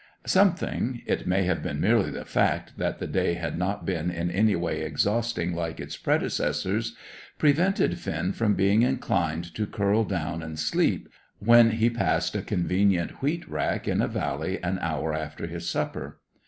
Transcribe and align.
Something 0.25 1.03
it 1.05 1.27
may 1.27 1.43
have 1.43 1.61
been 1.61 1.79
merely 1.79 2.09
the 2.09 2.25
fact 2.25 2.79
that 2.79 2.97
the 2.97 3.05
day 3.05 3.35
had 3.35 3.55
not 3.55 3.85
been 3.85 4.09
in 4.09 4.31
any 4.31 4.55
way 4.55 4.81
exhausting 4.81 5.53
like 5.53 5.79
its 5.79 5.95
predecessors 5.95 6.95
prevented 7.37 7.99
Finn 7.99 8.33
from 8.33 8.55
being 8.55 8.81
inclined 8.81 9.53
to 9.53 9.67
curl 9.67 10.03
down 10.03 10.41
and 10.41 10.57
sleep, 10.57 11.07
when 11.37 11.69
he 11.73 11.91
passed 11.91 12.35
a 12.35 12.41
convenient 12.41 13.21
wheat 13.21 13.47
rick 13.47 13.87
in 13.87 14.01
a 14.01 14.07
valley 14.07 14.57
an 14.63 14.79
hour 14.79 15.13
after 15.13 15.45
his 15.45 15.69
supper. 15.69 16.17